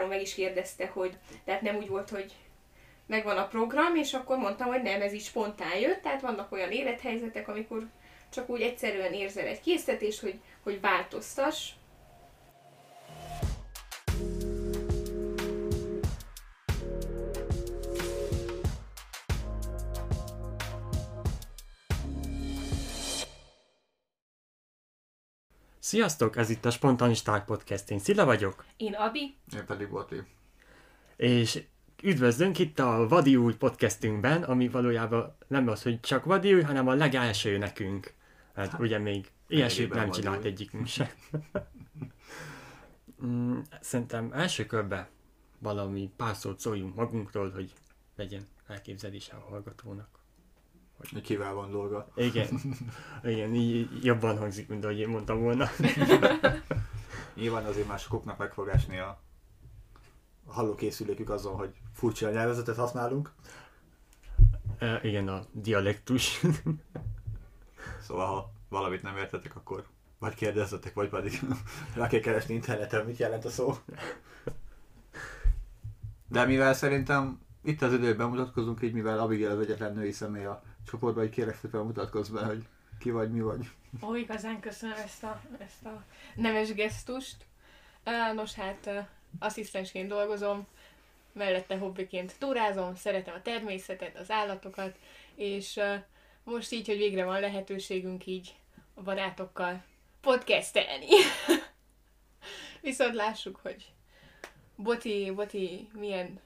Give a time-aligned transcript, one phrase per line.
[0.00, 2.32] Áron meg is kérdezte, hogy tehát nem úgy volt, hogy
[3.06, 6.70] megvan a program, és akkor mondtam, hogy nem, ez is spontán jött, tehát vannak olyan
[6.70, 7.88] élethelyzetek, amikor
[8.32, 11.70] csak úgy egyszerűen érzel egy készítést, hogy, hogy változtass,
[25.90, 28.64] Sziasztok, ez itt a Spontanisták Podcast, én Szila vagyok.
[28.76, 29.36] Én Abi.
[29.54, 30.22] Én pedig Boti.
[31.16, 31.62] És
[32.02, 36.88] üdvözlünk itt a Vadi új podcastünkben, ami valójában nem az, hogy csak Vadi új, hanem
[36.88, 38.14] a legelső nekünk.
[38.54, 41.08] Hát ugye még ilyesmit nem csinált egyikünk sem.
[43.24, 45.08] Mm, Szerintem első körben
[45.58, 47.72] valami pár szót szóljunk magunkról, hogy
[48.16, 50.19] legyen elképzelése a hallgatónak.
[51.12, 52.08] Hogy kivel van dolga.
[52.14, 52.48] Igen,
[53.24, 55.68] igen, így jobban hangzik, mint ahogy én mondtam volna.
[57.34, 59.20] Nyilván azért másoknak meg fog esni a
[60.50, 63.32] a hallókészülékük azon, hogy furcsa nyelvezetet használunk.
[64.78, 66.40] E, igen, a dialektus.
[68.00, 69.86] Szóval ha valamit nem értetek, akkor
[70.18, 71.40] vagy kérdezzetek, vagy pedig
[71.94, 73.74] rá kell keresni interneten, mit jelent a szó.
[76.28, 80.62] De mivel szerintem itt az időben mutatkozunk, így mivel Abigail az egyetlen női személy a
[80.86, 82.66] csoportban, így kérek szépen mutatkozz be, hogy
[82.98, 83.70] ki vagy, mi vagy.
[84.02, 87.36] Ó, igazán köszönöm ezt a, ezt a nemes gesztust.
[88.34, 90.66] Nos, hát asszisztensként dolgozom,
[91.32, 94.98] mellette hobbiként túrázom, szeretem a természetet, az állatokat,
[95.34, 95.80] és
[96.44, 98.54] most így, hogy végre van lehetőségünk így
[98.94, 99.82] a barátokkal
[100.20, 101.06] podcastelni.
[102.80, 103.92] Viszont lássuk, hogy
[104.76, 106.40] Boti, Boti milyen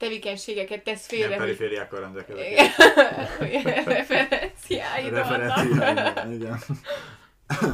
[0.00, 1.28] tevékenységeket tesz félre.
[1.28, 2.44] Nem perifériákkal rendelkezek.
[3.84, 6.58] Referenciáid Referenciáim, igen.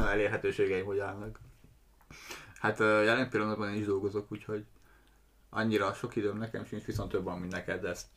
[0.07, 1.39] Elérhetőségeim hogy állnak.
[2.59, 4.65] Hát jelen pillanatban én is dolgozok, úgyhogy
[5.49, 8.07] annyira sok időm nekem sincs, viszont több van, mint neked, ezt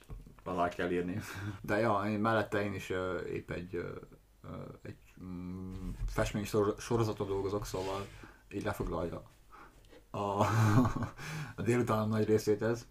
[0.44, 1.20] alá kell írni.
[1.60, 2.92] De ja, én mellette én is
[3.32, 3.84] épp egy,
[4.82, 6.48] egy um, festmény
[6.78, 8.06] sorozaton dolgozok, szóval
[8.52, 9.22] így lefoglalja
[10.10, 10.18] a,
[11.56, 12.86] a délutánom nagy részét ez.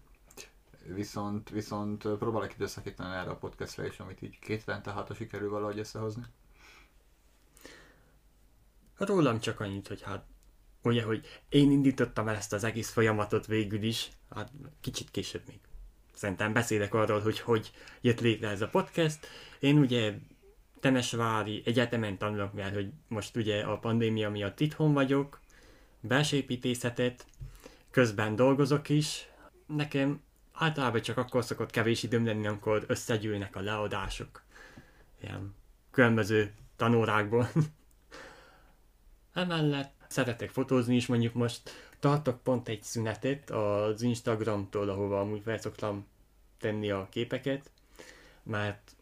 [0.84, 5.78] Viszont, viszont próbálok időszakítani erre a podcastra is, amit így két hetente hát sikerül valahogy
[5.78, 6.22] összehozni.
[8.96, 10.24] Rólam csak annyit, hogy hát
[10.82, 15.60] ugye, hogy én indítottam el ezt az egész folyamatot végül is, hát kicsit később még.
[16.14, 19.26] Szerintem beszélek arról, hogy hogy jött létre ez a podcast.
[19.58, 20.14] Én ugye
[20.80, 25.40] Temesvári egyetemen tanulok, mert hogy most ugye a pandémia miatt itthon vagyok,
[26.00, 27.26] belsőépítészetet,
[27.90, 29.28] közben dolgozok is.
[29.66, 30.20] Nekem
[30.60, 34.42] általában csak akkor szokott kevés időm lenni, amikor összegyűlnek a leadások.
[35.22, 35.54] Ilyen
[35.90, 37.50] különböző tanórákból.
[39.32, 45.58] Emellett szeretek fotózni is, mondjuk most tartok pont egy szünetet az Instagramtól, ahova amúgy fel
[45.58, 46.06] szoktam
[46.58, 47.70] tenni a képeket,
[48.42, 48.96] mert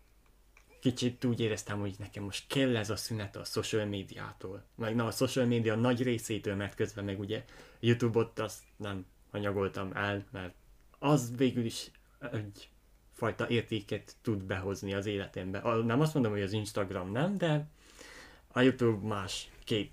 [0.81, 4.65] kicsit úgy éreztem, hogy nekem most kell ez a szünet a social médiától.
[4.75, 7.45] Meg na, a social média nagy részétől, mert közben meg ugye
[7.81, 10.55] Youtube-ot azt nem anyagoltam el, mert
[10.99, 11.91] az végül is
[12.33, 12.71] egy
[13.13, 15.83] fajta értéket tud behozni az életembe.
[15.85, 17.69] Nem azt mondom, hogy az Instagram nem, de
[18.53, 19.91] a YouTube más kép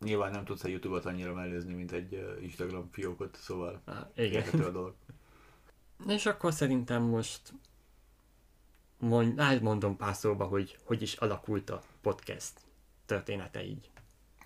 [0.00, 4.48] Nyilván nem tudsz a Youtube-ot annyira mellőzni, mint egy Instagram fiókot, szóval Há, igen.
[4.48, 4.94] a dolog.
[6.16, 7.52] És akkor szerintem most
[8.98, 12.52] mond, elmondom pár szóba, hogy hogy is alakult a podcast
[13.06, 13.90] története így.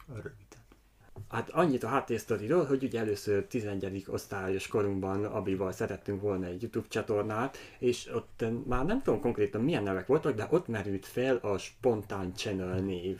[0.07, 0.50] Röviden.
[1.29, 4.05] Hát annyit a háttérsztoriról, hogy ugye először 11.
[4.09, 9.83] osztályos korunkban Abival szerettünk volna egy YouTube csatornát, és ott már nem tudom konkrétan milyen
[9.83, 13.19] nevek voltak, de ott merült fel a Spontán Channel név.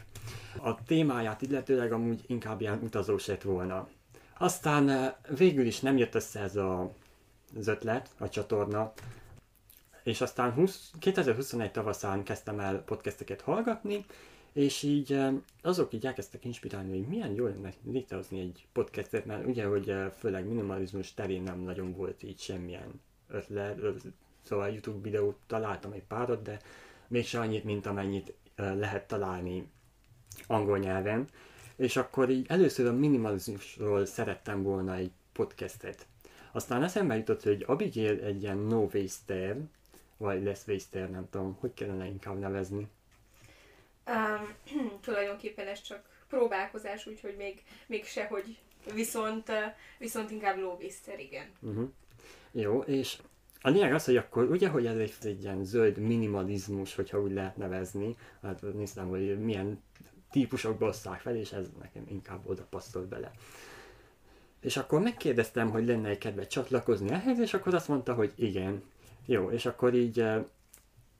[0.63, 3.89] A témáját illetőleg amúgy inkább ilyen utazós lett volna.
[4.39, 6.93] Aztán eh, végül is nem jött össze ez a,
[7.59, 8.93] az ötlet, a csatorna,
[10.03, 14.05] és aztán 20, 2021 tavaszán kezdtem el podcasteket hallgatni,
[14.53, 19.47] és így eh, azok így elkezdtek inspirálni, hogy milyen jól lenne létrehozni egy podcastet, mert
[19.47, 23.79] ugye, hogy eh, főleg minimalizmus terén nem nagyon volt így semmilyen ötlet,
[24.43, 26.61] szóval YouTube videót találtam egy párat, de
[27.09, 29.71] mégse annyit, mint amennyit lehet találni
[30.47, 31.29] angol nyelven,
[31.77, 36.07] és akkor így először a minimalizmusról szerettem volna egy podcastet.
[36.53, 39.57] Aztán eszembe jutott, hogy Abigail egy ilyen no waster,
[40.17, 42.89] vagy less waster, nem tudom, hogy kellene inkább nevezni.
[44.11, 44.55] Um,
[45.05, 48.59] tulajdonképpen ez csak próbálkozás, úgyhogy még, még sehogy,
[48.95, 49.53] viszont,
[49.99, 51.47] viszont inkább waster, igen.
[51.61, 51.89] Uh-huh.
[52.53, 53.19] Jó, és
[53.61, 57.33] a lényeg az, hogy akkor ugye, hogy ez egy, egy ilyen zöld minimalizmus, hogyha úgy
[57.33, 59.83] lehet nevezni, hát néztem, hogy milyen
[60.31, 63.31] típusokból osszák fel, és ez nekem inkább oda passzol bele.
[64.61, 68.83] És akkor megkérdeztem, hogy lenne egy kedve csatlakozni ehhez, és akkor azt mondta, hogy igen.
[69.27, 70.25] Jó, és akkor így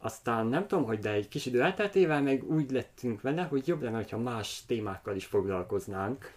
[0.03, 3.83] aztán nem tudom, hogy de egy kis idő elteltével meg úgy lettünk vele, hogy jobb
[3.83, 6.33] lenne, ha más témákkal is foglalkoznánk.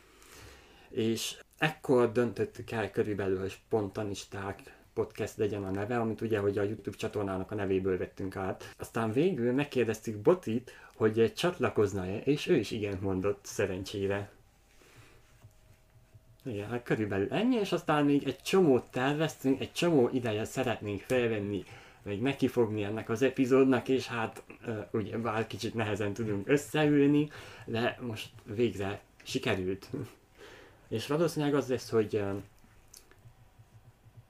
[0.90, 4.62] És ekkor döntöttük el körülbelül, hogy spontanisták
[4.94, 8.74] podcast legyen a neve, amit ugye, hogy a YouTube csatornának a nevéből vettünk át.
[8.78, 14.32] Aztán végül megkérdeztük Botit, hogy csatlakozna-e, és ő is igen mondott szerencsére.
[16.46, 21.64] Igen, hát körülbelül ennyi, és aztán még egy csomót terveztünk, egy csomó ideje szeretnénk felvenni,
[22.04, 24.44] meg nekifogni ennek az epizódnak, és hát
[24.92, 27.30] ugye bár kicsit nehezen tudunk összeülni,
[27.66, 29.90] de most végre sikerült.
[30.88, 32.24] és valószínűleg az lesz, hogy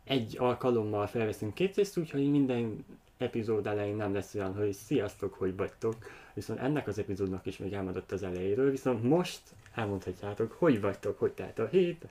[0.03, 2.85] egy alkalommal felveszünk két részt, úgyhogy minden
[3.17, 5.95] epizód elején nem lesz olyan, hogy sziasztok, hogy vagytok,
[6.33, 9.41] viszont ennek az epizódnak is még elmondott az elejéről, viszont most
[9.73, 12.05] elmondhatjátok, hogy vagytok, hogy telt a hét,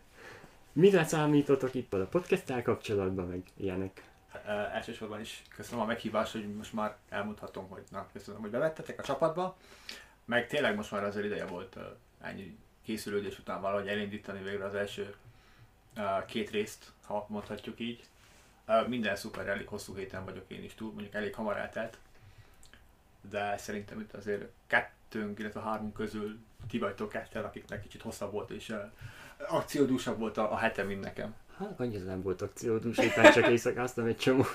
[0.73, 4.11] mire számítotok itt a podcast kapcsolatban, meg ilyenek.
[4.47, 9.03] Elsősorban is köszönöm a meghívást, hogy most már elmondhatom, hogy na, köszönöm, hogy bevettetek a
[9.03, 9.57] csapatba,
[10.25, 11.77] meg tényleg most már azért ideje volt
[12.21, 15.15] ennyi készülődés után valahogy elindítani végre az első
[16.27, 18.05] két részt, ha mondhatjuk így.
[18.87, 21.99] Minden szuper, elég hosszú héten vagyok én is túl, mondjuk elég hamar eltelt,
[23.31, 28.51] de szerintem itt azért kettőnk, illetve hármunk közül ti vagytok ketten, akiknek kicsit hosszabb volt,
[28.51, 28.75] és
[29.49, 31.35] akciódúsabb volt a, a hetem, mint nekem.
[31.59, 34.55] Hát annyira nem volt akciódús, éppen csak éjszakáztam egy csomót.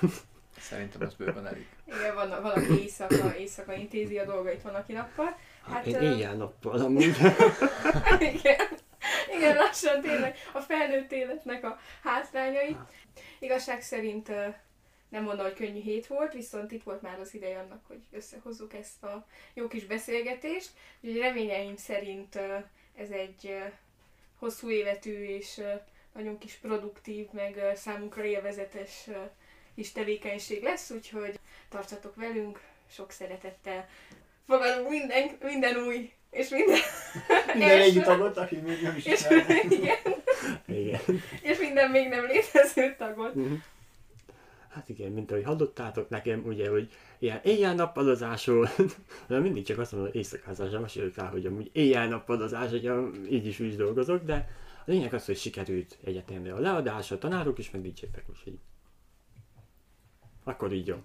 [0.59, 1.67] Szerintem az bőven elég.
[1.85, 5.38] Igen, van, van aki éjszaka, éjszaka intézi a dolgait, van aki nappal.
[5.69, 7.03] Hát, Én éjjel-nappal amúgy.
[8.19, 8.67] igen.
[9.35, 12.77] Igen, lassan tényleg a felnőtt életnek a hátrányai.
[13.39, 14.27] Igazság szerint
[15.09, 18.73] nem mondom, hogy könnyű hét volt, viszont itt volt már az ideje annak, hogy összehozzuk
[18.73, 20.69] ezt a jó kis beszélgetést.
[21.01, 22.35] Úgyhogy reményeim szerint
[22.95, 23.57] ez egy
[24.39, 25.61] hosszú életű és
[26.17, 29.09] nagyon kis produktív, meg számunkra élvezetes
[29.73, 33.87] is tevékenység lesz, úgyhogy tartsatok velünk, sok szeretettel
[34.47, 36.79] fogadunk minden, minden új és minden...
[37.53, 39.25] minden régi tagot, aki még nem is és,
[39.69, 39.97] igen.
[40.65, 40.99] igen.
[41.41, 43.35] és minden még nem létező tagot.
[43.35, 43.57] Uh-huh.
[44.69, 48.69] Hát igen, mint ahogy hallottátok nekem, ugye, hogy ilyen éjjel-nappalozásról,
[49.27, 52.91] de mindig csak azt mondom, éjszakázásra mesélök rá, hogy amúgy éjjel-nappalozás, hogy
[53.29, 54.49] így is úgy dolgozok, de
[54.88, 58.60] lényeg az, hogy sikerült egyetemre a leadás, a tanárok is, meg dicsértek, úgyhogy
[60.44, 60.95] akkor így jó.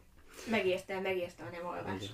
[0.50, 2.11] Megérte, megérte a nem alvás.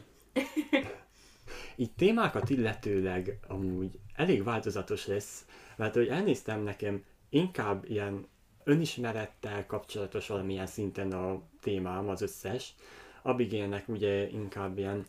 [1.76, 8.26] Így témákat illetőleg amúgy elég változatos lesz, mert hogy elnéztem nekem inkább ilyen
[8.64, 12.74] önismerettel kapcsolatos valamilyen szinten a témám az összes.
[13.22, 15.06] Abigélnek ugye inkább ilyen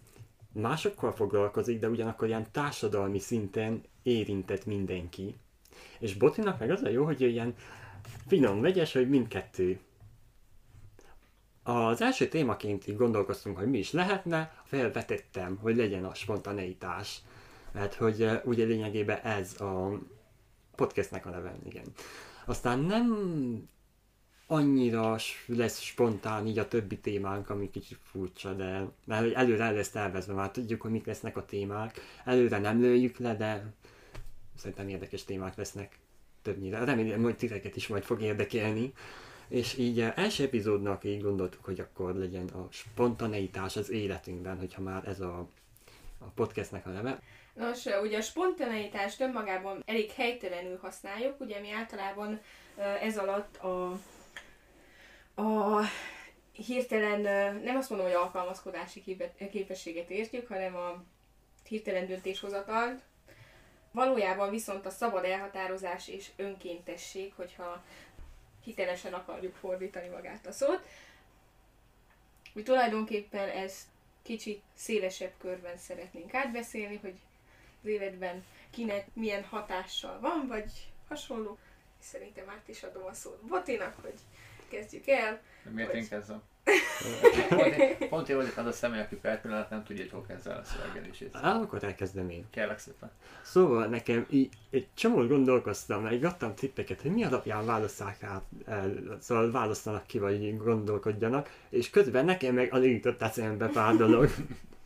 [0.52, 5.36] másokkal foglalkozik, de ugyanakkor ilyen társadalmi szinten érintett mindenki.
[6.00, 7.56] És Botinak meg az a jó, hogy ilyen
[8.28, 9.80] finom, vegyes, hogy mindkettő.
[11.64, 17.22] Az első témaként így gondolkoztunk, hogy mi is lehetne, felvetettem, hogy legyen a spontaneitás.
[17.72, 20.00] Mert hogy ugye lényegében ez a
[20.76, 21.86] podcastnek a neve, igen.
[22.46, 23.14] Aztán nem
[24.48, 25.16] annyira
[25.46, 30.34] lesz spontán így a többi témánk, ami kicsit furcsa, de mert előre el lesz tervezve,
[30.34, 32.00] már tudjuk, hogy mik lesznek a témák.
[32.26, 33.74] Előre nem lőjük le, de
[34.60, 36.00] szerintem érdekes témák lesznek
[36.42, 36.84] többnyire.
[36.84, 38.94] Remélem, hogy titeket is majd fog érdekelni.
[39.48, 45.08] És így első epizódnak így gondoltuk, hogy akkor legyen a spontaneitás az életünkben, hogyha már
[45.08, 45.48] ez a,
[46.18, 47.20] a podcastnek a neve.
[47.54, 52.40] Nos, ugye a spontaneitást önmagában elég helytelenül használjuk, ugye mi általában
[53.02, 53.92] ez alatt a,
[55.42, 55.82] a
[56.52, 57.22] hirtelen,
[57.64, 59.04] nem azt mondom, hogy alkalmazkodási
[59.52, 61.04] képességet értjük, hanem a
[61.68, 63.02] hirtelen döntéshozatalt.
[63.92, 67.84] Valójában viszont a szabad elhatározás és önkéntesség, hogyha
[68.64, 70.82] hitelesen akarjuk fordítani magát a szót.
[72.54, 73.86] Mi tulajdonképpen ezt
[74.22, 77.16] kicsit szélesebb körben szeretnénk átbeszélni, hogy
[77.82, 80.72] az életben kinek milyen hatással van, vagy
[81.08, 81.58] hasonló.
[82.00, 84.20] Szerintem át is adom a szót Botinak, hogy
[84.68, 85.42] kezdjük el.
[85.64, 86.00] De miért hogy...
[86.00, 86.42] én kezdem?
[88.10, 91.36] Pont, én vagyok az a személy, aki per pillanat nem tudja jól kezelni a szövegelését.
[91.36, 92.46] Á, akkor elkezdem én.
[92.50, 93.12] Kérlek szépen.
[93.42, 99.18] Szóval nekem így egy csomót gondolkoztam, meg adtam tippeket, hogy mi alapján válasszák át, el,
[99.20, 104.30] szóval választanak ki, vagy gondolkodjanak, és közben nekem meg alig jutott eszembe pár dolog.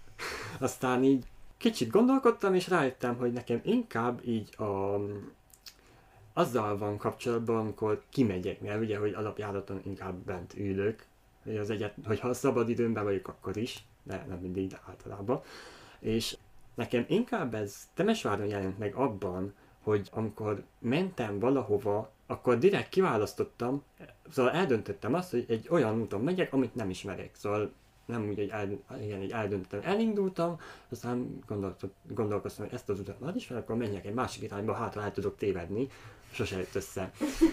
[0.60, 1.24] Aztán így
[1.58, 5.00] kicsit gondolkodtam, és rájöttem, hogy nekem inkább így a,
[6.34, 11.13] azzal van kapcsolatban, amikor kimegyek, mert ugye, hogy alapjáraton inkább bent ülök, hogy
[11.60, 15.42] az egyet, hogyha szabad időmben vagyok, akkor is, de nem mindig, de általában.
[16.00, 16.38] És
[16.74, 23.84] nekem inkább ez Temesváron jelent meg abban, hogy amikor mentem valahova, akkor direkt kiválasztottam,
[24.30, 27.36] szóval eldöntöttem azt, hogy egy olyan úton megyek, amit nem ismerek.
[27.36, 27.72] Szóval
[28.06, 28.70] nem úgy, hogy el,
[29.02, 29.92] igen, így eldöntöttem.
[29.92, 30.60] Elindultam,
[30.90, 31.44] aztán
[32.08, 35.38] gondolkoztam, hogy ezt az utat már ismerek, akkor menjek egy másik irányba, hátra el tudok
[35.38, 35.88] tévedni.
[36.34, 37.12] Sose jött össze.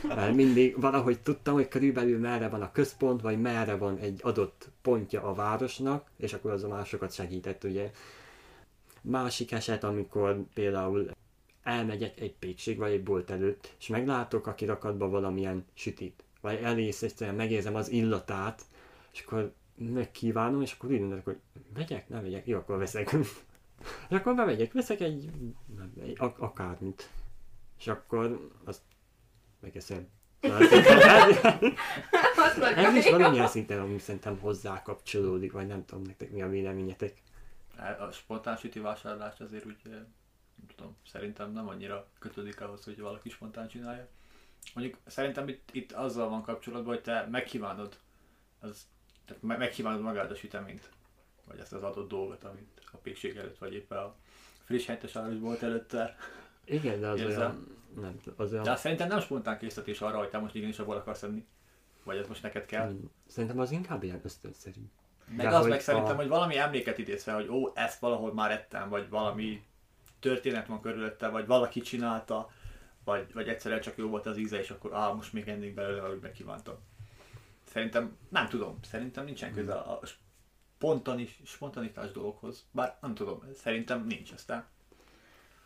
[0.08, 4.68] Mert mindig valahogy tudtam, hogy körülbelül merre van a központ, vagy merre van egy adott
[4.82, 7.90] pontja a városnak, és akkor az a másokat segített, ugye.
[9.02, 11.10] Másik eset, amikor például
[11.62, 17.02] elmegyek egy pékség vagy egy bolt előtt, és meglátok a kirakatba valamilyen sütit, vagy elész
[17.02, 18.62] egyszerűen megérzem az illatát,
[19.12, 21.38] és akkor megkívánom, és akkor úgy mondok, hogy
[21.74, 23.12] vegyek, nem vegyek, jó, akkor veszek.
[24.08, 25.30] és akkor bemegyek, veszek egy,
[26.02, 27.10] egy ak- akármit.
[27.80, 28.82] És akkor azt
[29.60, 30.08] megeszem.
[32.76, 37.22] Ez is valamilyen szinten ami szerintem hozzá kapcsolódik, vagy nem tudom nektek mi a véleményetek.
[37.98, 43.28] A spontán süti vásárlás azért úgy, nem tudom, szerintem nem annyira kötődik ahhoz, hogy valaki
[43.28, 44.08] spontán csinálja.
[44.74, 47.98] Mondjuk szerintem itt, itt azzal van kapcsolatban, hogy te megkívánod
[48.60, 48.86] az
[49.24, 50.90] tehát megkívánod magad a süteményt,
[51.44, 54.14] vagy ezt az adott dolgot, amit a pékség előtt, vagy éppen a
[54.64, 56.16] friss hentes volt előtte.
[56.70, 57.40] Igen, de az Érzem.
[57.40, 58.64] olyan, nem, az olyan...
[58.64, 61.46] De szerintem nem spontán készítés arra, hogy te most igenis abból akarsz enni.
[62.04, 62.96] Vagy ez most neked kell.
[63.26, 64.80] Szerintem az inkább ilyen ösztönszerű.
[65.36, 66.16] Meg de az meg szerintem, a...
[66.16, 69.62] hogy valami emléket idéz fel, hogy ó, ezt valahol már ettem, vagy valami
[70.20, 72.50] történet van körülötte, vagy valaki csinálta,
[73.04, 76.02] vagy, vagy egyszerűen csak jó volt az íze, és akkor á, most még ennék belőle,
[76.02, 76.74] ahogy megkívántam.
[77.64, 80.00] Szerintem, nem tudom, szerintem nincsen köze a
[80.76, 82.66] spontanis, spontanitás dologhoz.
[82.70, 84.66] Bár nem tudom, szerintem nincs aztán.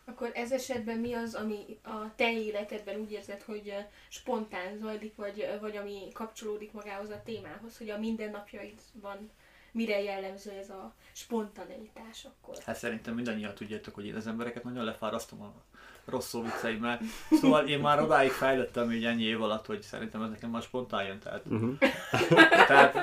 [0.05, 3.75] Akkor ez esetben mi az, ami a te életedben úgy érzed, hogy
[4.09, 9.31] spontán zajlik, vagy, vagy ami kapcsolódik magához a témához, hogy a mindennapjaidban
[9.73, 12.57] mire jellemző ez a spontaneitás akkor?
[12.65, 15.53] Hát szerintem mindannyian tudjátok, hogy én az embereket nagyon lefárasztom a
[16.05, 17.01] rossz szó vicceimmel.
[17.31, 21.05] Szóval én már odáig fejlettem így ennyi év alatt, hogy szerintem ez nekem már spontán
[21.05, 21.19] jön.
[21.19, 21.79] Tehát, uh-huh.
[22.69, 22.97] tehát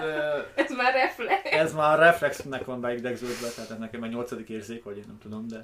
[0.56, 1.52] ez már reflex.
[1.52, 5.48] Ez már reflexnek van beidegződve, tehát ez nekem egy nyolcadik érzék, vagy én nem tudom,
[5.48, 5.64] de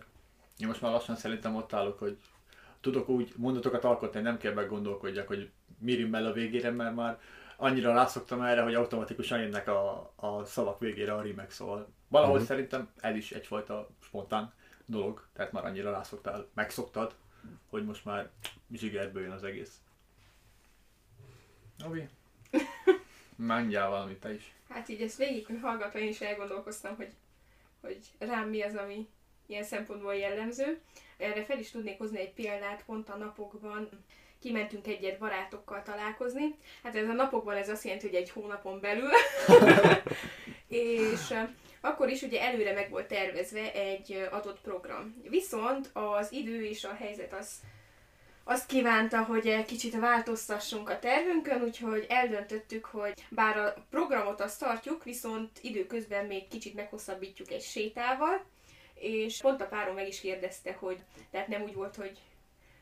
[0.57, 2.17] én most már lassan szerintem ott állok, hogy
[2.81, 7.19] tudok úgy mondatokat alkotni, nem kell meggondolkodjak, hogy mi rimmel a végére, mert már
[7.57, 12.49] annyira rászoktam erre, hogy automatikusan jönnek a, a szavak végére a rimek, szóval valahogy uh-huh.
[12.49, 14.53] szerintem ez is egyfajta spontán
[14.85, 17.15] dolog, tehát már annyira rászoktál, megszoktad,
[17.69, 18.29] hogy most már
[18.71, 19.81] zsigerből jön az egész.
[21.85, 22.09] Ovi,
[23.35, 24.53] mondjál valamit te is.
[24.69, 27.13] Hát így ezt végig hallgatva én is elgondolkoztam, hogy,
[27.81, 29.07] hogy rám mi az, ami
[29.48, 30.80] ilyen szempontból jellemző.
[31.18, 33.89] Erre fel is tudnék hozni egy példát, pont a napokban
[34.42, 36.56] kimentünk egyet barátokkal találkozni.
[36.84, 39.10] Hát ez a napokban ez azt jelenti, hogy egy hónapon belül.
[40.68, 41.34] és
[41.82, 45.16] akkor is ugye előre meg volt tervezve egy adott program.
[45.30, 47.50] Viszont az idő és a helyzet az
[48.50, 55.04] azt kívánta, hogy kicsit változtassunk a tervünkön, úgyhogy eldöntöttük, hogy bár a programot azt tartjuk,
[55.04, 58.46] viszont időközben még kicsit meghosszabbítjuk egy sétával,
[59.00, 61.00] és pont a párom meg is kérdezte, hogy
[61.32, 62.18] tehát nem úgy volt, hogy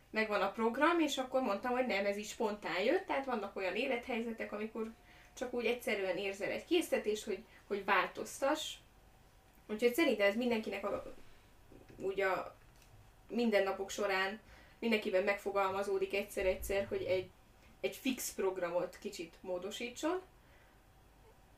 [0.09, 3.75] megvan a program, és akkor mondtam, hogy nem, ez is spontán jött, tehát vannak olyan
[3.75, 4.91] élethelyzetek, amikor
[5.33, 8.73] csak úgy egyszerűen érzel egy késztetést, hogy, hogy változtass.
[9.67, 11.15] Úgyhogy szerintem ez mindenkinek a,
[11.97, 12.55] úgy a
[13.27, 14.39] mindennapok során
[14.79, 17.29] mindenkiben megfogalmazódik egyszer-egyszer, hogy egy,
[17.79, 20.21] egy fix programot kicsit módosítson.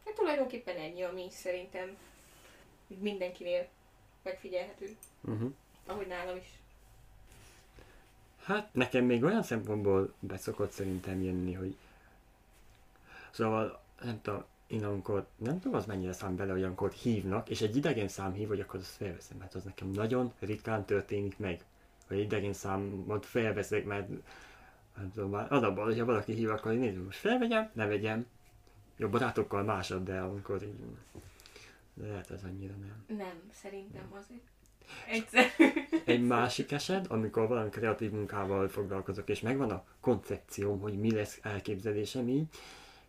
[0.06, 1.98] Hát tulajdonképpen ennyi, ami szerintem
[2.88, 3.68] mindenkinél
[4.28, 4.96] megfigyelhető.
[5.22, 5.54] Uh-huh.
[5.86, 6.60] Ahogy nálam is.
[8.44, 11.76] Hát nekem még olyan szempontból beszokott szerintem jönni, hogy
[13.32, 17.62] szóval nem tudom, én amikor, nem tudom az mennyire szám bele, hogy amikor hívnak, és
[17.62, 21.64] egy idegen szám hív, hogy akkor azt felveszem, mert az nekem nagyon ritkán történik meg,
[22.08, 24.08] hogy idegen számot felveszek, mert
[24.98, 28.26] nem tudom, már az abban, hogyha valaki hív, akkor én nézem, most felvegyem, ne vegyem.
[28.96, 30.80] Jó, barátokkal másod, de amikor így,
[31.98, 33.18] de lehet ez annyira nem.
[33.18, 34.42] Nem, szerintem azért.
[35.08, 35.46] Egyszer.
[36.06, 41.40] Egy másik eset, amikor valami kreatív munkával foglalkozok, és megvan a koncepcióm, hogy mi lesz
[41.42, 42.48] elképzelésem így,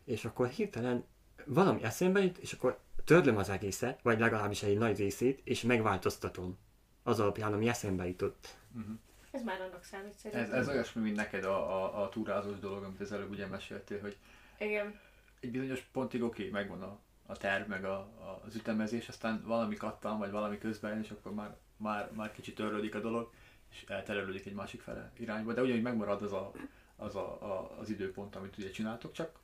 [0.04, 1.04] és akkor hirtelen
[1.45, 6.59] valami eszembe jut, és akkor törlöm az egészet, vagy legalábbis egy nagy részét, és megváltoztatom
[7.02, 8.57] az alapján, ami eszembe jutott.
[8.76, 8.95] Uh-huh.
[9.30, 10.52] Ez már annak számít szerintem.
[10.52, 14.00] Ez, ez olyasmi, mint neked a, a, a túrázós dolog, amit az előbb ugye meséltél,
[14.00, 14.16] hogy
[14.59, 15.00] Igen.
[15.40, 16.99] egy bizonyos pontig oké, okay, megvan a,
[17.30, 21.35] a terv, meg a, a, az ütemezés, aztán valami kattan, vagy valami közben, és akkor
[21.35, 23.32] már már, már kicsit törlődik a dolog,
[23.70, 26.52] és elterelődik egy másik fele irányba, de ugyanúgy megmarad az a,
[26.97, 29.38] az, a, a, az időpont, amit ugye csináltok, csak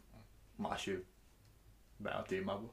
[0.56, 1.04] más jő
[1.96, 2.72] be a témába.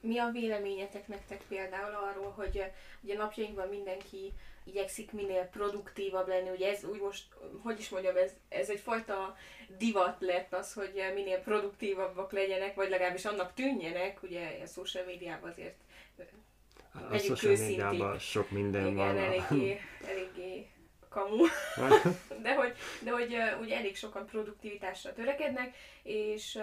[0.00, 2.62] Mi a véleményetek nektek például arról, hogy
[3.00, 4.32] ugye napjainkban mindenki
[4.70, 7.24] igyekszik minél produktívabb lenni, ugye ez úgy most,
[7.62, 9.36] hogy is mondjam, ez, ez egyfajta
[9.78, 15.50] divat lett az, hogy minél produktívabbak legyenek, vagy legalábbis annak tűnjenek, ugye a social médiában
[15.50, 15.76] azért
[17.10, 19.18] A social médiában sok minden igen, van.
[19.18, 20.70] eléggé, eléggé
[21.08, 21.44] kamu.
[22.42, 26.58] de hogy, de hogy ugye elég sokan produktivitásra törekednek, és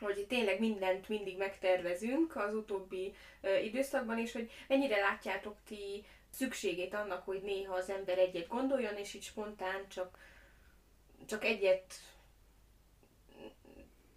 [0.00, 3.14] hogy tényleg mindent mindig megtervezünk az utóbbi
[3.62, 6.04] időszakban, és hogy mennyire látjátok ti
[6.38, 10.18] szükségét annak, hogy néha az ember egyet gondoljon, és így spontán csak,
[11.26, 11.94] csak egyet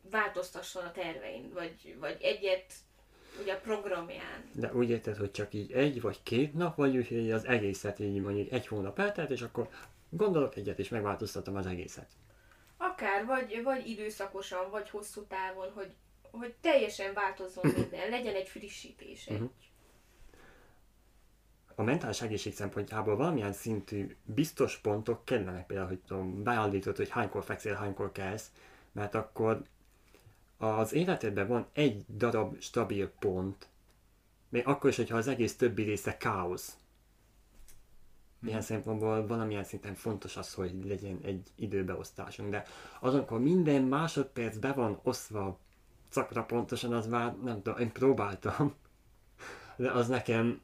[0.10, 2.74] változtasson a tervein, vagy, vagy egyet
[3.42, 4.50] ugye a programján.
[4.54, 8.22] De úgy érted, hogy csak így egy vagy két nap, vagy úgy, az egészet így
[8.22, 9.70] mondjuk egy hónap eltelt, és akkor
[10.10, 12.10] gondolok egyet, és megváltoztatom az egészet.
[12.78, 15.94] Akár, vagy, vagy időszakosan, vagy hosszú távon, hogy,
[16.32, 19.26] hogy teljesen változzon minden, legyen egy frissítés.
[19.26, 19.38] Egy...
[19.38, 19.46] Mhm.
[21.82, 27.44] A mentális egészség szempontjából valamilyen szintű biztos pontok kellenek, például, hogy tudom, beállítod, hogy hánykor
[27.44, 28.52] fekszél, hánykor kelsz,
[28.92, 29.64] mert akkor
[30.58, 33.68] az életedben van egy darab stabil pont,
[34.50, 36.78] még akkor is, hogyha az egész többi része káosz.
[38.44, 42.66] Ilyen szempontból valamilyen szinten fontos az, hogy legyen egy időbeosztásunk, de
[43.00, 45.60] azon, amikor minden másodperc be van oszva
[46.10, 48.74] szakra pontosan, az már nem tudom, én próbáltam,
[49.76, 50.62] de az nekem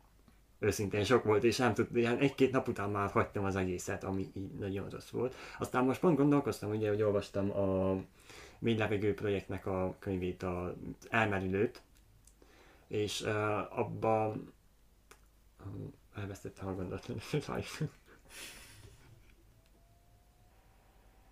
[0.59, 4.31] őszintén sok volt, és nem tud, ilyen egy-két nap után már hagytam az egészet, ami
[4.33, 5.35] így nagyon rossz volt.
[5.59, 7.99] Aztán most pont gondolkoztam, ugye, hogy olvastam a
[8.59, 10.75] Mély Levegő projektnek a könyvét, a
[11.09, 11.81] Elmerülőt,
[12.87, 14.53] és uh, abban
[15.59, 15.71] uh,
[16.15, 17.23] elvesztettem a gondolatot.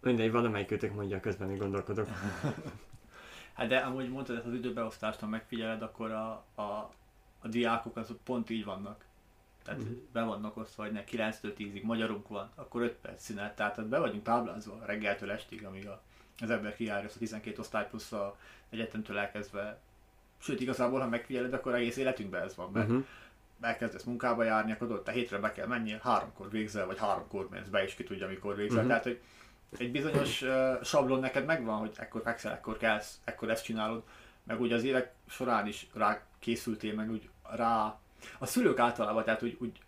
[0.02, 2.08] Mindegy, valamelyik kötök mondja, közben én gondolkodok.
[3.54, 6.92] Hát de amúgy mondtad ezt az időbeosztást, ha megfigyeled, akkor a, a,
[7.40, 9.06] a diákok azok pont így vannak.
[9.66, 9.92] Tehát Mhm.
[10.14, 14.00] be vannak osztva, hogy ne 9-től 10-ig magyarunk van, akkor 5 perc szünet, tehát be
[14.00, 16.02] vagyunk táblázva reggeltől estig, amíg a,
[16.40, 18.36] az ember kijárja a 12 osztály plusz a
[18.70, 19.80] egyetemtől elkezdve.
[20.38, 23.06] Sőt, igazából, ha megfigyeled, akkor egész életünkben ez van, mert Uh-huh.
[23.62, 27.68] elkezdesz munkába járni, akkor ott a hétre be kell menni, háromkor végzel, vagy háromkor mész
[27.68, 28.78] be, és ki tudja, mikor végzel.
[28.80, 28.88] Mhm.
[28.88, 29.22] Tehát, hogy
[29.78, 34.04] egy bizonyos uh, sablon neked megvan, hogy ekkor fekszel, ekkor kelsz, ekkor ezt csinálod,
[34.44, 38.00] meg úgy az évek során is rá készültél, meg úgy rá...
[38.40, 39.80] A szülők általában, tehát úgy, úgy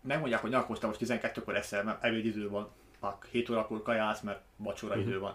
[0.00, 2.68] megmondják, hogy akkor most 12-kor eszel, mert ebédidő van,
[3.00, 5.34] pak 7 órakor kajálsz, mert vacsora idő van.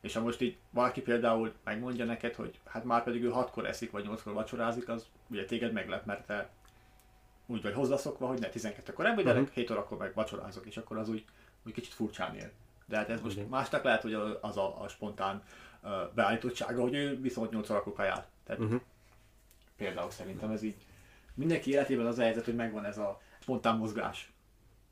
[0.00, 3.90] És ha most így valaki például megmondja neked, hogy hát már pedig ő 6-kor eszik,
[3.90, 6.48] vagy 8-kor vacsorázik, az ugye téged meglep, mert te
[7.46, 9.50] úgy vagy hozzászokva, hogy ne 12-kor ebédelek, Mhm.
[9.52, 11.24] 7 órakor meg vacsorázok, és akkor az úgy,
[11.66, 12.50] úgy kicsit furcsán ér.
[12.86, 13.48] De hát ez most Igen.
[13.48, 15.42] másnak lehet, hogy az a, a spontán
[15.82, 18.26] uh, beállítottsága, hogy ő viszont 8 órakor kajál.
[18.44, 18.80] Tehát Uh-huh.
[19.76, 20.76] például szerintem ez így
[21.34, 24.32] mindenki életében az a helyzet, hogy megvan ez a spontán mozgás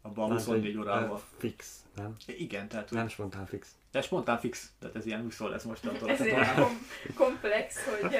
[0.03, 1.20] abban a 24 órában.
[1.38, 2.16] Fix, nem?
[2.27, 3.68] Igen, tehát Nem spontán fix.
[3.90, 5.85] de spontán fix, tehát ez ilyen 20 lesz most.
[6.07, 8.16] Ezért kom- komplex, hogy...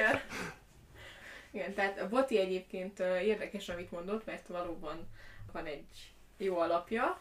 [1.51, 5.07] Igen, tehát a Boti egyébként érdekes, amit mondott, mert valóban
[5.51, 7.19] van egy jó alapja,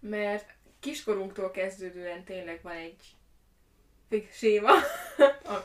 [0.00, 3.00] mert kiskorunktól kezdődően tényleg van egy
[4.08, 4.70] fix séma,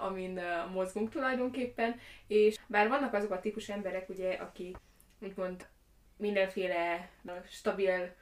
[0.00, 0.40] amin
[0.72, 4.76] mozgunk tulajdonképpen, és bár vannak azok a típus emberek, ugye, akik
[5.20, 5.66] úgymond
[6.16, 7.10] mindenféle
[7.48, 8.14] stabil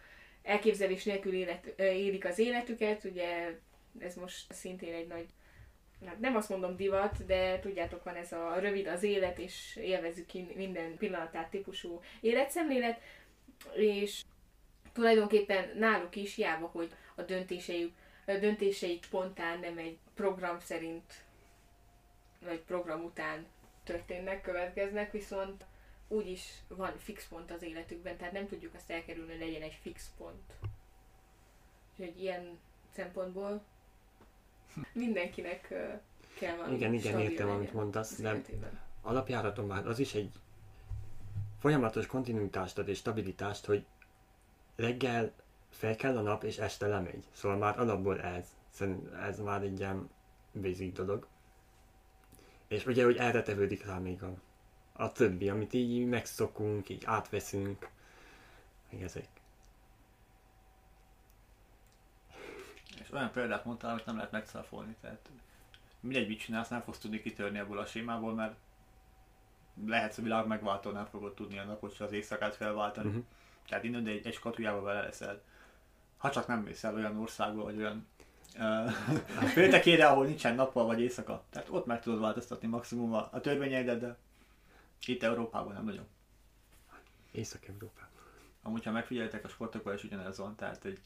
[0.42, 3.59] elképzelés nélkül élet, élik az életüket, ugye
[3.98, 5.26] ez most szintén egy nagy
[6.07, 10.26] hát nem azt mondom divat, de tudjátok, van ez a rövid az élet, és élvezzük
[10.26, 13.00] ki minden pillanatát típusú életszemlélet,
[13.74, 14.22] és
[14.92, 17.92] tulajdonképpen náluk is hiába, hogy a döntéseik,
[18.26, 21.24] a döntéseik spontán nem egy program szerint,
[22.44, 23.46] vagy program után
[23.85, 25.64] történnek, következnek, viszont
[26.09, 30.11] úgyis van fix pont az életükben, tehát nem tudjuk azt elkerülni, hogy legyen egy fix
[30.18, 30.52] pont.
[31.96, 32.59] Úgyhogy ilyen
[32.94, 33.62] szempontból
[34.92, 35.92] mindenkinek ö,
[36.38, 38.42] kell valami Igen, igen, értem, amit mondasz, de
[39.02, 40.33] alapjáraton már az is egy
[41.61, 43.85] folyamatos kontinuitást ad és stabilitást, hogy
[44.76, 45.33] reggel
[45.70, 47.24] fel kell a nap és este lemegy.
[47.33, 48.46] Szóval már alapból ez.
[49.22, 50.11] Ez már egy ilyen
[50.52, 51.26] basic dolog.
[52.75, 54.35] És ugye, hogy erre tevődik rá még a,
[54.93, 57.89] a többi, amit így megszokunk, így átveszünk.
[58.91, 59.29] Meg ezek.
[63.01, 64.97] És olyan példát mondtál, amit nem lehet megszáfolni.
[65.01, 65.29] Tehát
[66.01, 68.55] mindegy, mit csinálsz, nem fogsz tudni kitörni ebből a sémából, mert
[69.87, 73.11] lehetsz a világ megváltó, nem fogod tudni a napot se az éjszakát felváltani.
[73.11, 73.19] Mhm.
[73.69, 75.43] Tehát innen egy, egy skatujába bele leszel.
[76.17, 78.07] Ha csak nem mész el olyan országba, vagy olyan
[78.59, 78.90] uh,
[79.57, 81.45] féltekére, ahol nincsen nappal vagy éjszaka.
[81.51, 84.17] Tehát ott meg tudod változtatni maximum a, a törvényeidet, de
[85.07, 86.07] itt Európában nem nagyon.
[87.33, 88.09] Észak-Európában.
[88.62, 90.99] Amúgy, ha megfigyeltek a sportokban is ugyanez van, tehát egy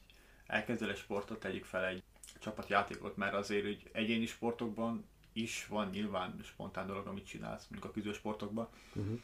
[0.46, 2.02] elkezdel egy sportot, tegyük fel egy
[2.38, 7.94] csapatjátékot, mert azért hogy egyéni sportokban is van nyilván spontán dolog, amit csinálsz, mondjuk a
[7.94, 8.68] küzdősportokban.
[8.94, 9.20] Uh-huh.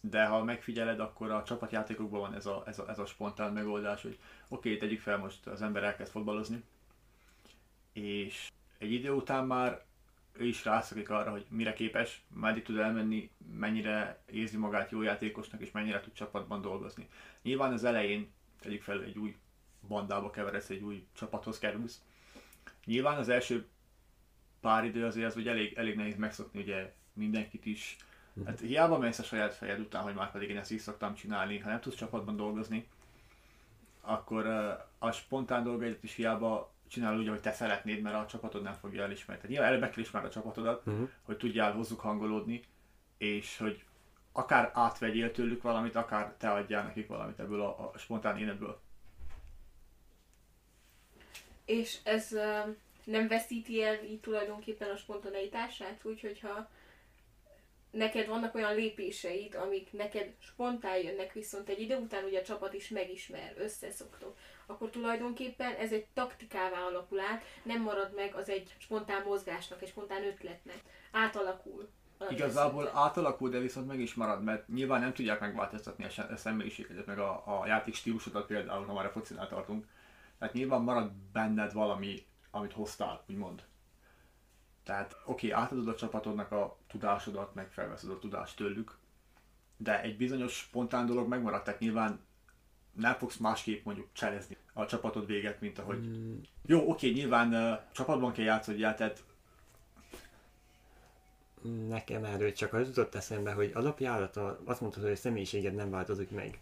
[0.00, 4.02] De ha megfigyeled, akkor a csapatjátékokban van ez a, ez a, ez a spontán megoldás,
[4.02, 6.62] hogy oké, okay, tegyük fel most az ember elkezd fotballozni,
[7.92, 9.84] és egy idő után már
[10.32, 15.60] ő is rászokik arra, hogy mire képes, meddig tud elmenni, mennyire érzi magát jó játékosnak,
[15.60, 17.08] és mennyire tud csapatban dolgozni.
[17.42, 19.36] Nyilván az elején, tegyük fel, egy új
[19.88, 22.02] bandába keveredsz, egy új csapathoz kerülsz.
[22.84, 23.66] Nyilván az első
[24.60, 27.96] pár idő azért az hogy elég, elég nehéz megszokni ugye mindenkit is.
[28.46, 31.58] Hát hiába mész a saját fejed után, hogy már pedig én ezt így szoktam csinálni,
[31.58, 32.88] ha nem tudsz csapatban dolgozni,
[34.00, 34.46] akkor
[34.98, 39.02] a spontán dolgaidat is hiába csinálod úgy, ahogy te szeretnéd, mert a csapatod nem fogja
[39.02, 39.34] elismerni.
[39.34, 41.08] Tehát nyilván előbb meg kell ismerni a csapatodat, uh-huh.
[41.22, 42.64] hogy tudjál hozzuk hangolódni,
[43.18, 43.84] és hogy
[44.32, 48.80] akár átvegyél tőlük valamit, akár te adjál nekik valamit ebből a, a spontán énedből.
[51.64, 52.74] És ez uh,
[53.04, 56.70] nem veszíti el így tulajdonképpen a spontaneitását, úgyhogy ha
[57.92, 62.74] neked vannak olyan lépéseid, amik neked spontán jönnek, viszont egy idő után ugye a csapat
[62.74, 68.74] is megismer, összeszoktok, akkor tulajdonképpen ez egy taktikává alakul át, nem marad meg az egy
[68.78, 70.80] spontán mozgásnak, egy spontán ötletnek.
[71.12, 71.88] Átalakul.
[72.30, 77.18] Igazából átalakul, de viszont meg is marad, mert nyilván nem tudják megváltoztatni a személyiségedet, meg
[77.18, 79.86] a, a játék stílusodat például, ha már a focinál tartunk.
[80.38, 83.62] Tehát nyilván marad benned valami, amit hoztál, úgymond.
[84.82, 88.96] Tehát oké, okay, átadod a csapatodnak a tudásodat, meg felveszed a tudást tőlük,
[89.76, 92.20] de egy bizonyos spontán dolog megmaradt, tehát nyilván
[92.92, 95.98] nem fogsz másképp mondjuk cselezni a csapatod véget, mint ahogy...
[95.98, 96.38] Mm.
[96.66, 99.24] Jó, oké, nyilván uh, csapatban kell játszani, tehát
[101.88, 106.30] Nekem erről csak az jutott eszembe, hogy alapjárata azt mondtad, hogy a személyiséged nem változik
[106.30, 106.58] meg.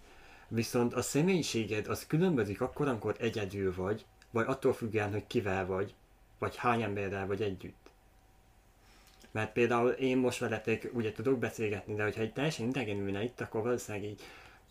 [0.49, 5.95] Viszont a személyiséged az különbözik akkor, amikor egyedül vagy, vagy attól függően, hogy kivel vagy,
[6.39, 7.80] vagy hány emberrel vagy együtt.
[9.31, 13.41] Mert például én most veletek ugye tudok beszélgetni, de hogyha egy teljesen idegen ülne itt,
[13.41, 14.21] akkor valószínűleg így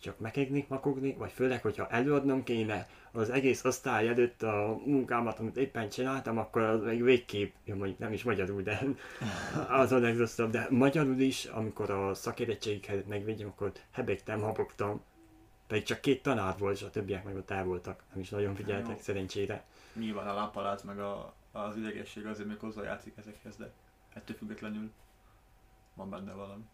[0.00, 5.56] csak megegni, makogni, vagy főleg, hogyha előadnom kéne az egész osztály előtt a munkámat, amit
[5.56, 8.82] éppen csináltam, akkor az még végképp, jó, mondjuk nem is magyarul, de
[9.82, 15.02] az a legrosszabb, de magyarul is, amikor a szakérettségeket megvédjem, akkor hebegtem, habogtam,
[15.66, 18.54] pedig csak két tanár volt, és a többiek meg ott el voltak, nem is nagyon
[18.54, 19.02] figyeltek, Jó.
[19.02, 19.64] szerencsére.
[19.92, 23.72] Nyilván a lámpalác meg a, az idegesség azért még hozzájátszik ezekhez, de
[24.14, 24.92] ettől függetlenül
[25.94, 26.64] van benne valami.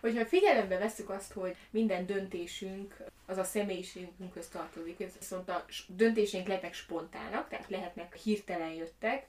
[0.00, 6.74] Hogyha figyelembe veszük azt, hogy minden döntésünk az a személyiségünkhöz tartozik, viszont a döntéseink lehetnek
[6.74, 9.26] spontának, tehát lehetnek hirtelen jöttek,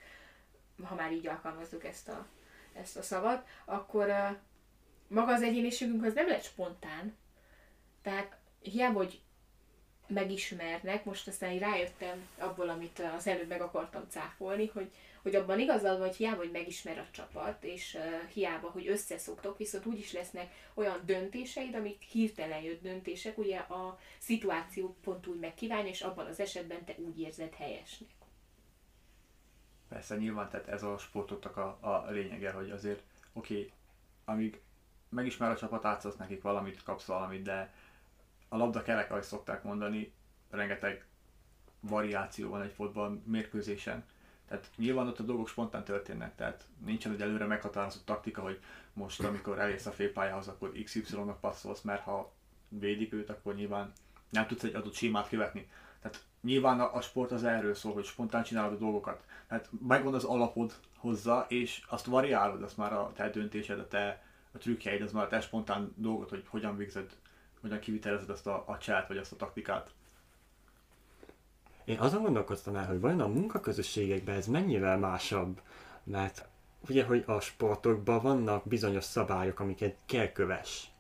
[0.83, 2.27] ha már így alkalmazzuk ezt a,
[2.73, 4.37] ezt a szavat, akkor uh,
[5.07, 7.15] maga az egyéniségünk az nem lett spontán.
[8.01, 9.21] Tehát hiába, hogy
[10.07, 14.91] megismernek, most aztán rájöttem abból, amit az előbb meg akartam cáfolni, hogy
[15.27, 19.85] hogy abban igazad vagy hiába, hogy megismer a csapat, és uh, hiába, hogy összeszoktok, viszont
[19.85, 25.89] úgy is lesznek olyan döntéseid, amik hirtelen jött döntések, ugye a szituáció pont úgy megkívánja,
[25.89, 28.09] és abban az esetben te úgy érzed helyesnek.
[29.89, 33.71] Persze, nyilván, tehát ez a sportoknak a, a lényege, hogy azért, oké, okay,
[34.25, 34.61] amíg
[35.09, 37.73] megismer a csapat, átszolsz nekik valamit, kapsz valamit, de
[38.49, 40.13] a labda kerek, ahogy szokták mondani,
[40.49, 41.05] rengeteg
[41.79, 44.05] variáció van egy fotball mérkőzésen
[44.47, 48.59] tehát nyilván ott a dolgok spontán történnek, tehát nincsen egy előre meghatározott taktika, hogy
[48.93, 52.31] most amikor elérsz a félpályához, akkor XY-nak passzolsz, mert ha
[52.69, 53.91] védik őt, akkor nyilván
[54.29, 55.69] nem tudsz egy adott sémát követni.
[56.01, 59.23] Tehát nyilván a, a sport az erről szól, hogy spontán csinálod a dolgokat.
[59.47, 64.25] Tehát megvan az alapod hozzá, és azt variálod, azt már a te döntésed, a te
[64.51, 67.15] a trükkjeid, az már a te spontán dolgot, hogy hogyan végzed,
[67.67, 69.91] hogyan kivitelezed azt a, a cselt, vagy azt a taktikát.
[71.85, 75.61] Én azon gondolkoztam el, hogy vajon a munkaközösségekben ez mennyivel másabb,
[76.03, 76.47] mert
[76.89, 80.91] ugye, hogy a sportokban vannak bizonyos szabályok, amiket kell köves.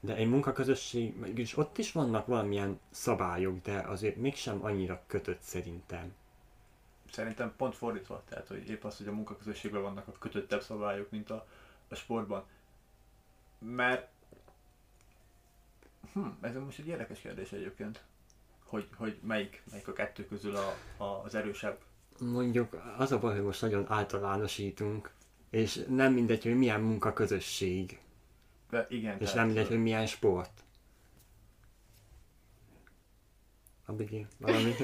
[0.00, 6.14] De egy munkaközösség, mégis ott is vannak valamilyen szabályok, de azért mégsem annyira kötött szerintem.
[7.12, 11.30] Szerintem pont fordítva, tehát hogy épp az, hogy a munkaközösségben vannak a kötöttebb szabályok, mint
[11.30, 11.46] a,
[11.88, 12.44] a sportban.
[13.58, 14.11] Mert
[16.12, 18.02] hm, ez most egy érdekes kérdés egyébként
[18.72, 21.78] hogy, hogy melyik, melyik a kettő közül a, a, az erősebb?
[22.20, 25.10] Mondjuk az a baj, hogy most nagyon általánosítunk,
[25.50, 28.00] és nem mindegy, hogy milyen munkaközösség.
[28.70, 29.20] De igen.
[29.20, 30.64] És nem mindegy, hogy milyen sport.
[33.86, 34.74] Abigé, valami.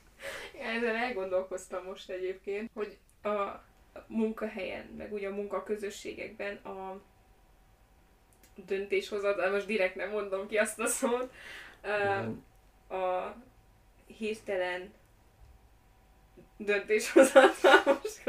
[0.76, 3.64] Ezzel elgondolkoztam most egyébként, hogy a
[4.06, 7.00] munkahelyen, meg ugye a munkaközösségekben a
[8.54, 11.32] döntéshozatal, most direkt nem mondom ki azt a szót,
[12.88, 13.34] a
[14.18, 14.92] hirtelen
[16.56, 17.50] döntéshozatal,
[17.84, 18.22] most.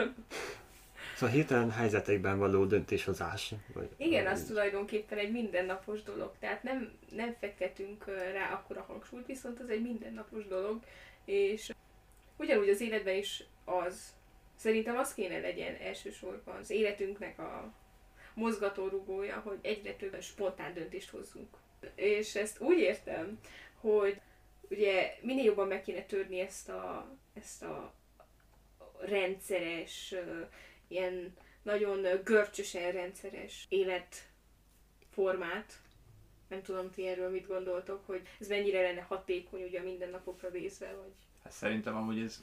[1.15, 3.53] Szóval hirtelen helyzetekben való döntéshozás.
[3.73, 6.31] Vagy, Igen, vagy- az tulajdonképpen egy mindennapos dolog.
[6.39, 10.79] Tehát nem, nem fektetünk rá akkora hangsúlyt, viszont az egy mindennapos dolog,
[11.25, 11.71] és
[12.37, 14.13] ugyanúgy az életben is az.
[14.55, 17.71] Szerintem az kéne legyen elsősorban az életünknek a
[18.33, 21.57] mozgatórugója, hogy egyre több spontán döntést hozzunk.
[21.95, 23.39] És ezt úgy értem,
[23.79, 24.21] hogy
[24.69, 27.93] ugye minél jobban meg kéne törni ezt a, ezt a
[28.99, 30.15] rendszeres,
[30.87, 35.81] ilyen nagyon görcsösen rendszeres életformát.
[36.47, 40.95] Nem tudom, ti erről mit gondoltok, hogy ez mennyire lenne hatékony ugye a mindennapokra nézve,
[40.95, 41.13] vagy...
[41.43, 42.41] Hát szerintem amúgy ez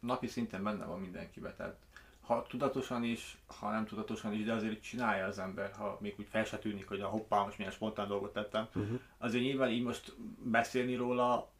[0.00, 1.85] napi szinten benne van mindenkiben, tehát
[2.26, 6.14] ha tudatosan is, ha nem tudatosan is, de azért így csinálja az ember, ha még
[6.18, 8.68] úgy fel se tűnik, hogy a hoppá, most milyen spontán dolgot tettem.
[8.74, 9.00] Uh-huh.
[9.18, 11.52] Azért nyilván így most beszélni róla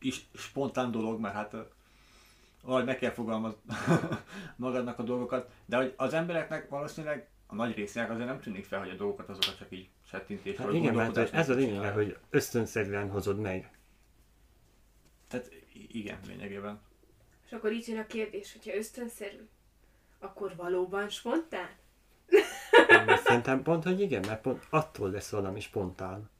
[0.00, 1.56] is spontán dolog, mert hát
[2.62, 3.58] valahogy meg kell fogalmazni
[4.56, 8.78] magadnak a dolgokat, de hogy az embereknek valószínűleg a nagy részének azért nem tűnik fel,
[8.80, 11.94] hogy a dolgokat azokat csak így settintésről, Hát igen, mert ez a csinálják.
[11.94, 13.78] hogy ösztönszerűen hozod meg.
[15.28, 15.50] Tehát
[15.88, 16.80] igen, lényegében.
[17.46, 19.48] És akkor így jön a kérdés, hogyha ösztönszerű,
[20.20, 21.68] akkor valóban spontán?
[23.24, 26.30] Szerintem pont, hogy igen, mert pont attól lesz valami spontán.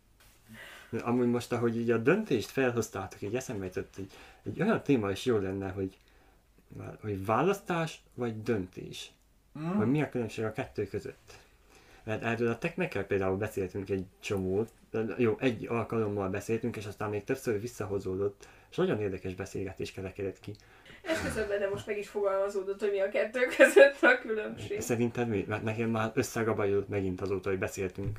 [1.03, 4.13] Amúgy most, ahogy így a döntést felhoztátok, így eszembe jutott, egy,
[4.43, 5.99] egy olyan téma is jó lenne, hogy,
[7.01, 9.11] hogy választás vagy döntés.
[9.59, 9.77] Mm.
[9.77, 11.39] Hogy mi a különbség a kettő között.
[12.05, 14.73] Mert erről a technikkel például beszéltünk egy csomót,
[15.17, 20.55] jó, egy alkalommal beszéltünk, és aztán még többször visszahozódott, és nagyon érdekes beszélgetés kerekedett ki.
[21.03, 24.81] Esküszöm, de most meg is fogalmazódott, hogy mi a kettő között a különbség.
[24.81, 25.45] Szerinted mi?
[25.49, 28.19] Mert nekem már összegabajodott megint azóta, hogy beszéltünk.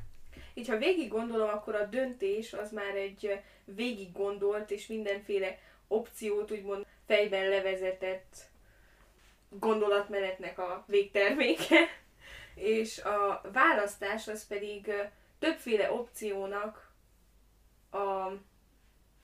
[0.53, 6.51] Így ha végig gondolom, akkor a döntés az már egy végig gondolt és mindenféle opciót
[6.51, 8.35] úgymond fejben levezetett
[9.49, 11.79] gondolatmenetnek a végterméke.
[12.55, 14.91] És a választás az pedig
[15.39, 16.91] többféle opciónak
[17.89, 17.97] a...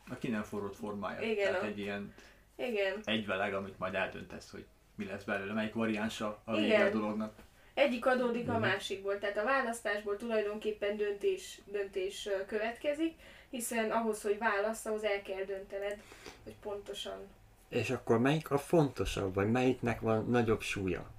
[0.09, 1.21] A ki nem forrott formája.
[1.21, 2.13] Igen, Tehát a- egy ilyen
[2.57, 4.65] Igen, egyveleg, amit majd eldöntesz, hogy
[4.95, 6.87] mi lesz belőle, melyik variánsa a vége Igen.
[6.87, 7.33] a dolognak.
[7.73, 9.19] egyik adódik a másikból.
[9.19, 13.13] Tehát a választásból tulajdonképpen döntés, döntés ö, következik,
[13.49, 16.01] hiszen ahhoz, hogy válasz, ahhoz el kell döntened,
[16.43, 17.27] hogy pontosan
[17.69, 21.09] És akkor melyik a fontosabb, vagy melyiknek van nagyobb súlya?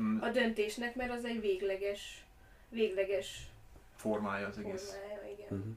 [0.00, 2.24] Mm, a döntésnek, mert az egy végleges,
[2.68, 3.46] végleges
[3.96, 4.90] formája az egész.
[4.90, 5.46] formája, igen.
[5.58, 5.74] Uh-huh.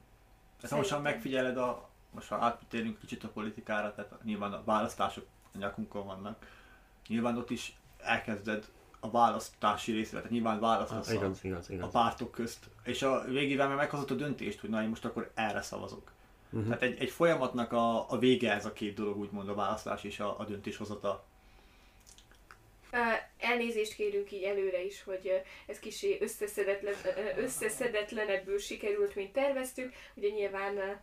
[0.56, 1.12] Tehát ha most Szerintem.
[1.12, 6.46] megfigyeled a, most ha átérünk kicsit a politikára, tehát nyilván a választások a nyakunkon vannak,
[7.08, 8.68] nyilván ott is elkezded
[9.00, 11.90] a választási részre, tehát nyilván választasz Ah, a, igaz, igaz, a igaz.
[11.92, 15.62] pártok közt, és a végével már meghozott a döntést, hogy na én most akkor erre
[15.62, 16.12] szavazok.
[16.50, 16.64] Uh-huh.
[16.64, 20.20] Tehát egy, egy folyamatnak a, a vége ez a két dolog, úgymond a választás és
[20.20, 21.24] a, a döntéshozata.
[23.38, 26.94] Elnézést kérünk így előre is, hogy ez kicsi összeszedetlen,
[27.36, 29.92] összeszedetlenebbül sikerült, mint terveztük.
[30.14, 31.00] Ugye nyilván,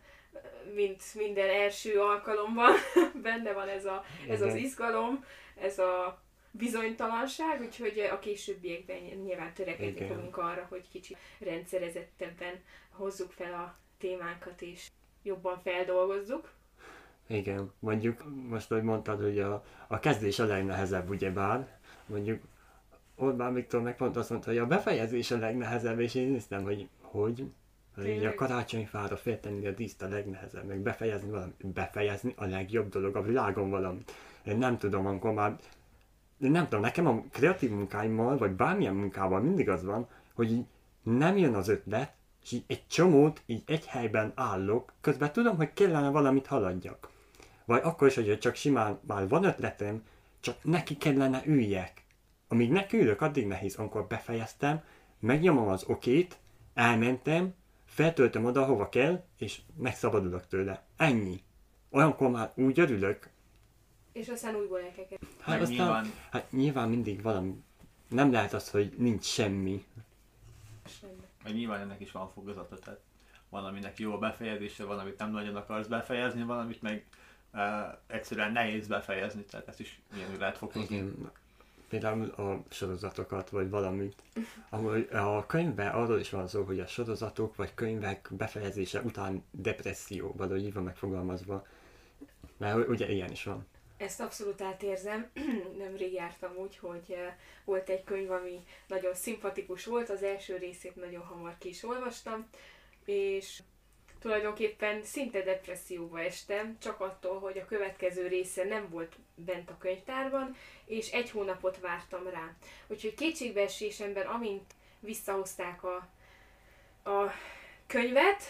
[0.74, 2.72] mint minden első alkalommal
[3.22, 5.24] benne van ez, a, ez az izgalom,
[5.60, 13.54] ez a bizonytalanság, úgyhogy a későbbiekben nyilván törekedni fogunk arra, hogy kicsit rendszerezettebben hozzuk fel
[13.54, 14.90] a témánkat és
[15.22, 16.52] jobban feldolgozzuk.
[17.26, 22.42] Igen, mondjuk most, hogy mondtad, hogy a, a kezdés a legnehezebb, ugyebár, mondjuk
[23.16, 26.88] Orbán Viktor meg pont azt mondta, hogy a befejezés a legnehezebb, és én hogy hogy,
[27.00, 27.44] hogy
[28.06, 33.16] így a karácsonyfára féltenni a díszt a legnehezebb, meg befejezni valamit, befejezni a legjobb dolog
[33.16, 34.12] a világon valamit.
[34.44, 35.56] Én nem tudom, amikor már,
[36.36, 40.64] nem tudom, nekem a kreatív munkáimmal, vagy bármilyen munkával mindig az van, hogy így
[41.02, 45.72] nem jön az ötlet, és így egy csomót így egy helyben állok, közben tudom, hogy
[45.72, 47.08] kellene valamit haladjak.
[47.64, 50.02] Vagy akkor is, hogy csak simán már van ötletem,
[50.40, 52.04] csak neki kellene üljek.
[52.48, 54.82] Amíg neki ülök, addig nehéz, amikor befejeztem,
[55.20, 56.38] megnyomom az okét,
[56.74, 57.54] elmentem,
[57.98, 60.84] feltöltöm oda, hova kell, és megszabadulok tőle.
[60.96, 61.42] Ennyi.
[61.90, 63.28] Olyankor már úgy örülök.
[64.12, 65.32] És aztán újból el kell kezdeni.
[65.40, 67.62] Hát Meg aztán, nyilván- hát nyilván mindig valami.
[68.08, 69.84] Nem lehet az, hogy nincs semmi.
[71.44, 73.00] Meg nyilván ennek is van fogazata, tehát
[73.48, 77.06] van, aminek jó a befejezése, van, amit nem nagyon akarsz befejezni, van, amit meg
[77.52, 77.60] uh,
[78.06, 80.96] egyszerűen nehéz befejezni, tehát ezt is ilyen lehet fokozni.
[80.96, 81.30] Igen.
[81.88, 84.22] Például a sorozatokat, vagy valamit.
[84.70, 90.34] Amúgy a könyvben arról is van szó, hogy a sorozatok vagy könyvek befejezése után depresszió,
[90.36, 91.66] valahogy így van megfogalmazva.
[92.56, 93.66] Mert ugye ilyen is van.
[93.96, 95.30] Ezt abszolút átérzem.
[95.78, 100.96] Nemrég jártam úgy, hogy eh, volt egy könyv, ami nagyon szimpatikus volt, az első részét
[100.96, 102.48] nagyon hamar ki is olvastam,
[103.04, 103.62] és
[104.20, 110.56] tulajdonképpen szinte depresszióba estem, csak attól, hogy a következő része nem volt bent a könyvtárban,
[110.84, 112.54] és egy hónapot vártam rá.
[112.86, 116.08] Úgyhogy kétségbeesésemben, amint visszahozták a,
[117.10, 117.32] a
[117.86, 118.42] könyvet,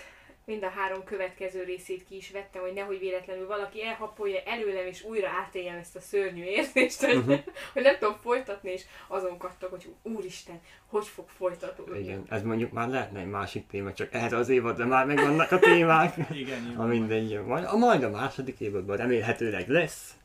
[0.48, 5.04] mind a három következő részét ki is vettem, hogy nehogy véletlenül valaki elhapolja előlem, és
[5.04, 7.38] újra átéljem ezt a szörnyű érzést, hogy, uh-huh.
[7.72, 11.98] hogy nem tudom folytatni, és azon kattak, hogy úristen, hogy fog folytatódni.
[11.98, 15.58] Igen, ez mondjuk már lehetne egy másik téma, csak erre az évadra már megvannak a
[15.58, 16.16] témák.
[16.32, 16.76] Igen, jó.
[16.76, 20.16] Ha mindegy, majd, a, majd a második évadban remélhetőleg lesz.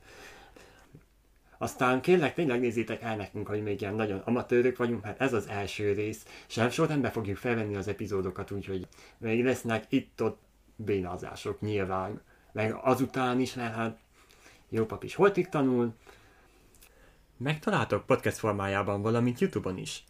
[1.63, 5.47] Aztán kérlek, tényleg nézzétek el nekünk, hogy még ilyen nagyon amatőrök vagyunk, hát ez az
[5.47, 6.25] első rész.
[6.47, 10.41] Sem sorrendben fogjuk felvenni az epizódokat, úgyhogy még lesznek itt-ott
[10.75, 12.21] bénázások nyilván.
[12.51, 13.99] Meg azután is, mert hát
[14.69, 15.93] jó pap is holtig tanul.
[17.37, 20.03] Megtaláltok podcast formájában, valamint Youtube-on is.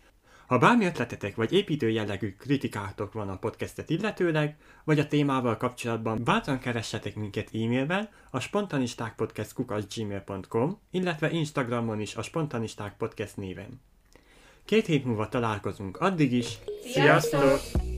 [0.47, 6.23] Ha bármi ötletetek vagy építő jellegű kritikátok van a podcastet illetőleg, vagy a témával kapcsolatban,
[6.23, 13.81] bátran keressetek minket e-mailben a spontanistákpodcast.gmail.com, illetve Instagramon is a Spontanisták Podcast néven.
[14.65, 16.57] Két hét múlva találkozunk, addig is.
[16.93, 17.41] Sziasztok!
[17.41, 17.92] Munkaközösség.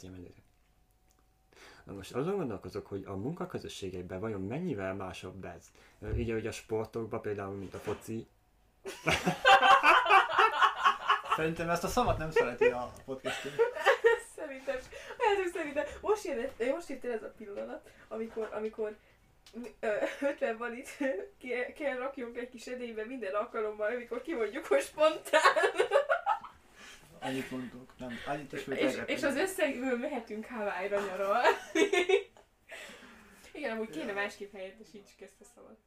[0.00, 0.42] Elkezdjem előre.
[1.84, 5.70] Na most azon gondolkozok, hogy a munkaközösségekben vajon mennyivel másabb ez?
[6.16, 8.26] Így, ahogy a sportokban, például, mint a foci,
[11.36, 13.54] Szerintem ezt a szavat nem szereti a podcastunk.
[14.36, 14.74] Szerintem,
[15.18, 18.96] hát szerintem most, jön, most jött el ez a pillanat, amikor, amikor
[19.80, 19.88] ö,
[20.20, 20.96] 50 van itt,
[21.38, 25.79] kell, kell rakjunk egy kis edénybe minden alkalommal, amikor kimondjuk, hogy spontán.
[27.20, 27.98] Annyit mondtunk.
[27.98, 31.48] Nem, annyit is És, és az összegből mehetünk Hawaii-ra nyaralni.
[33.52, 35.78] Igen, amúgy kéne másképp helyettesítsük ezt a szavat.